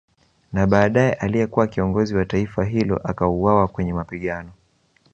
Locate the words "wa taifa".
2.15-2.65